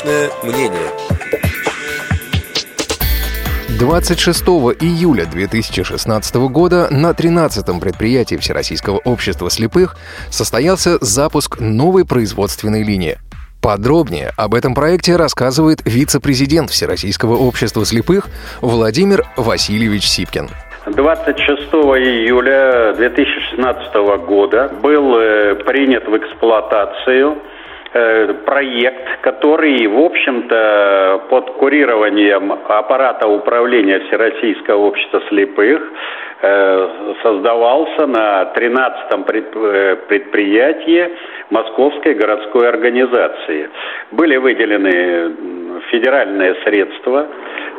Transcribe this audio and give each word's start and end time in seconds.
Личное 0.00 0.30
мнение. 0.42 0.90
26 3.78 4.42
июля 4.80 5.26
2016 5.26 6.34
года 6.48 6.88
на 6.90 7.10
13-м 7.10 7.80
предприятии 7.80 8.36
Всероссийского 8.36 8.98
общества 9.04 9.50
слепых 9.50 9.96
состоялся 10.30 10.96
запуск 11.04 11.60
новой 11.60 12.06
производственной 12.06 12.82
линии. 12.82 13.18
Подробнее 13.62 14.30
об 14.38 14.54
этом 14.54 14.74
проекте 14.74 15.16
рассказывает 15.16 15.80
вице-президент 15.84 16.70
Всероссийского 16.70 17.36
общества 17.36 17.84
слепых 17.84 18.28
Владимир 18.62 19.24
Васильевич 19.36 20.08
Сипкин. 20.08 20.48
26 20.86 21.46
июля 21.72 22.94
2016 22.96 23.94
года 24.26 24.72
был 24.82 25.18
э, 25.18 25.56
принят 25.56 26.08
в 26.08 26.16
эксплуатацию 26.16 27.36
проект, 27.92 29.20
который, 29.22 29.86
в 29.88 29.98
общем-то, 29.98 31.22
под 31.28 31.50
курированием 31.52 32.52
аппарата 32.52 33.26
управления 33.26 33.98
Всероссийского 34.00 34.78
общества 34.86 35.20
слепых 35.28 35.82
э, 36.42 37.14
создавался 37.22 38.06
на 38.06 38.52
13-м 38.54 39.24
э, 39.28 39.96
предприятии 40.08 41.08
Московской 41.50 42.14
городской 42.14 42.68
организации. 42.68 43.68
Были 44.12 44.36
выделены 44.36 45.80
федеральные 45.90 46.54
средства. 46.64 47.26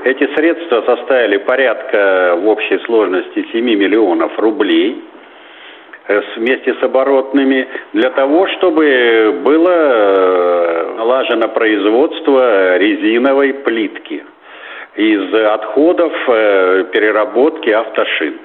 Эти 0.03 0.27
средства 0.35 0.81
составили 0.87 1.37
порядка 1.37 2.35
в 2.37 2.48
общей 2.49 2.79
сложности 2.79 3.45
7 3.53 3.63
миллионов 3.63 4.37
рублей– 4.37 5.05
Э, 5.12 5.20
вместе 6.36 6.73
с 6.73 6.84
оборотными, 6.84 7.68
для 7.94 8.10
того, 8.12 8.48
чтобы 8.48 9.40
было 9.44 9.70
э, 9.70 10.94
налажено 10.98 11.48
производство 11.50 12.77
резиновой 12.77 13.54
плитки 13.54 14.24
из 14.96 15.34
отходов 15.34 16.13
э, 16.27 16.85
переработки 16.91 17.70
автошин. 17.70 18.40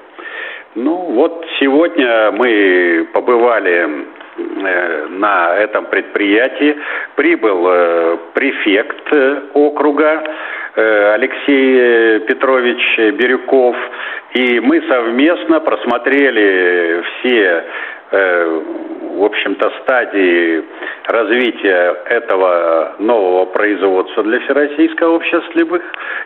Ну 0.75 0.95
вот 0.95 1.45
сегодня 1.59 2.31
мы 2.31 3.07
побывали 3.11 4.05
на 5.09 5.55
этом 5.55 5.85
предприятии. 5.85 6.77
Прибыл 7.15 8.19
префект 8.33 9.11
округа 9.55 10.23
Алексей 10.77 12.19
Петрович 12.21 12.97
Бирюков. 12.97 13.75
И 14.33 14.59
мы 14.59 14.81
совместно 14.87 15.59
просмотрели 15.59 17.01
все, 17.01 17.65
э, 18.11 18.61
в 19.17 19.23
общем-то, 19.23 19.71
стадии 19.81 20.63
развития 21.05 21.95
этого 22.05 22.95
нового 22.99 23.45
производства 23.45 24.23
для 24.23 24.39
Всероссийского 24.41 25.15
общества 25.15 25.43
слепых. 25.53 25.81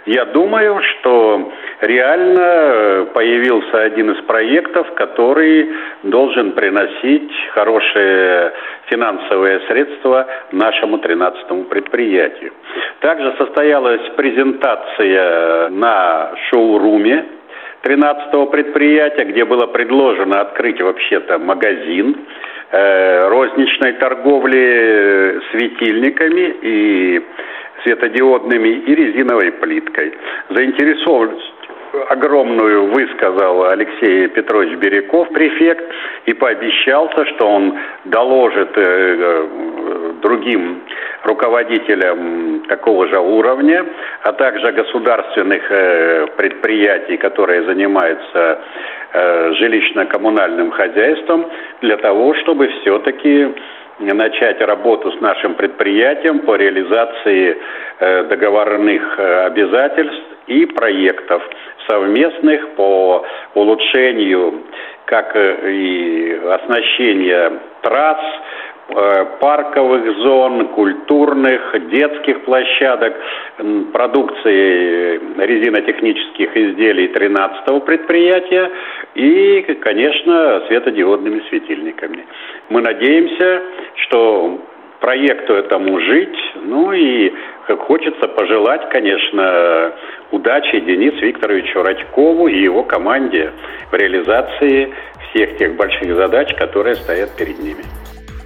Я 0.06 0.26
думаю, 0.26 0.82
что 0.82 1.52
реально 1.82 3.08
появился 3.14 3.82
один 3.82 4.12
из 4.12 4.22
проектов, 4.26 4.92
который 4.96 5.70
должен 6.04 6.52
приносить 6.52 7.32
хорошие 7.54 8.52
финансовые 8.88 9.62
средства 9.68 10.28
нашему 10.52 10.98
13-му 10.98 11.64
предприятию. 11.66 12.52
Также 13.00 13.34
состоялась 13.38 14.02
презентация 14.18 15.70
на 15.70 16.32
шоуруме 16.50 17.26
13-го 17.84 18.48
предприятия, 18.48 19.26
где 19.26 19.46
было 19.46 19.68
предложено 19.68 20.42
открыть 20.42 20.82
вообще-то 20.82 21.40
магазин 21.40 22.16
э, 22.16 22.51
розничной 22.72 23.94
торговли 23.94 24.60
э, 24.60 25.40
светильниками 25.52 26.56
и 26.62 27.22
светодиодными 27.84 28.70
и 28.70 28.96
резиновой 28.96 29.52
плиткой. 29.52 30.14
Заинтересованность 30.50 31.54
огромную 32.10 32.86
высказал 32.88 33.66
Алексей 33.66 34.28
Петрович 34.30 34.78
Береков, 34.78 35.30
префект, 35.30 35.84
и 36.26 36.34
пообещался, 36.34 37.26
что 37.26 37.48
он 37.48 37.78
доложит 38.06 38.78
э, 38.78 38.82
э, 38.84 40.14
другим 40.22 40.82
руководителям 41.24 42.64
такого 42.68 43.08
же 43.08 43.20
уровня, 43.20 43.86
а 44.24 44.34
также 44.34 44.72
государственных 44.72 45.64
э, 45.70 46.28
предприятий, 46.38 47.18
которые 47.18 47.64
занимаются 47.64 48.60
жилищно-коммунальным 49.14 50.72
хозяйством, 50.72 51.46
для 51.82 51.98
того, 51.98 52.34
чтобы 52.36 52.70
все-таки 52.82 53.54
начать 54.00 54.62
работу 54.62 55.12
с 55.12 55.20
нашим 55.20 55.56
предприятием 55.56 56.40
по 56.40 56.56
реализации 56.56 57.58
договорных 58.00 59.20
обязательств 59.20 60.24
и 60.48 60.66
проектов 60.66 61.44
совместных 61.90 62.70
по 62.76 63.26
улучшению 63.54 64.64
как 65.12 65.36
и 65.36 66.40
оснащения 66.50 67.52
трасс, 67.82 68.18
э, 68.18 68.61
парковых 69.40 70.18
зон, 70.18 70.68
культурных, 70.70 71.90
детских 71.90 72.44
площадок, 72.44 73.16
продукции 73.94 75.20
резинотехнических 75.38 76.56
изделий 76.56 77.08
13-го 77.08 77.80
предприятия 77.82 78.72
и, 79.16 79.62
конечно, 79.82 80.64
светодиодными 80.68 81.42
светильниками. 81.50 82.26
Мы 82.70 82.82
надеемся, 82.82 83.62
что 83.96 84.60
проекту 85.00 85.54
этому 85.54 86.00
жить, 86.00 86.38
ну 86.64 86.94
и 86.94 87.34
как 87.68 87.80
хочется 87.80 88.28
пожелать, 88.28 88.90
конечно, 88.90 89.94
удачи 90.32 90.80
Денису 90.80 91.26
Викторовичу 91.26 91.82
Радькову 91.82 92.48
и 92.48 92.62
его 92.62 92.84
команде 92.84 93.52
в 93.92 93.96
реализации 93.96 94.94
всех 95.30 95.58
тех 95.58 95.76
больших 95.76 96.16
задач, 96.16 96.54
которые 96.56 96.96
стоят 96.96 97.36
перед 97.36 97.60
ними. 97.60 97.84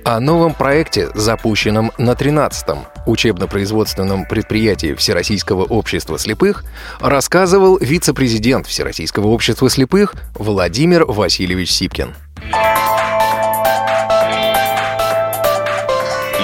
О 0.08 0.20
новом 0.20 0.54
проекте, 0.54 1.10
запущенном 1.16 1.92
на 1.98 2.12
13-м 2.12 2.86
учебно-производственном 3.08 4.28
предприятии 4.28 4.94
Всероссийского 4.94 5.64
общества 5.64 6.20
слепых, 6.20 6.64
рассказывал 7.00 7.80
вице-президент 7.80 8.68
Всероссийского 8.68 9.30
общества 9.30 9.68
слепых 9.68 10.14
Владимир 10.36 11.06
Васильевич 11.06 11.72
Сипкин. 11.72 12.14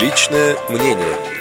Личное 0.01 0.57
мнение– 0.67 1.15